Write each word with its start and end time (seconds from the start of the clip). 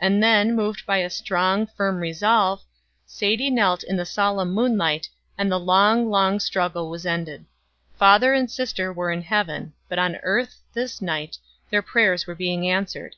And 0.00 0.22
then, 0.22 0.56
moved 0.56 0.86
by 0.86 0.96
a 1.04 1.10
strong, 1.10 1.66
firm 1.66 1.98
resolve, 1.98 2.62
Sadie 3.04 3.50
knelt 3.50 3.82
in 3.84 3.98
the 3.98 4.06
solemn 4.06 4.52
moonlight, 4.54 5.10
and 5.36 5.52
the 5.52 5.60
long, 5.60 6.08
long 6.08 6.40
struggle 6.40 6.88
was 6.88 7.04
ended. 7.04 7.44
Father 7.98 8.32
and 8.32 8.50
sister 8.50 8.90
were 8.90 9.10
in 9.12 9.20
heaven, 9.20 9.74
but 9.86 9.98
on 9.98 10.16
earth, 10.22 10.62
this 10.72 11.02
night, 11.02 11.36
their 11.68 11.82
prayers 11.82 12.26
were 12.26 12.34
being 12.34 12.66
answered. 12.70 13.16